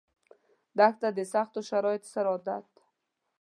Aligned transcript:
دښته 0.77 1.09
د 1.17 1.19
سختو 1.33 1.59
شرایطو 1.69 2.09
سره 2.13 2.27
عادت 2.33 2.63
ده. 2.75 2.81